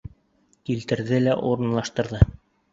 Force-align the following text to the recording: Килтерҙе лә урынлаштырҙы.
Килтерҙе 0.69 1.21
лә 1.27 1.37
урынлаштырҙы. 1.53 2.25